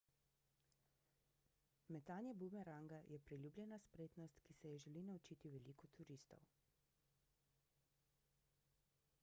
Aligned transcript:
metanje 1.95 2.31
bumeranga 2.39 3.01
je 3.15 3.19
priljubljena 3.27 3.79
spretnost 3.85 4.41
ki 4.47 4.55
si 4.61 4.71
je 4.71 4.79
želi 4.85 5.03
naučiti 5.11 5.51
veliko 5.57 5.89
turistov 5.97 6.47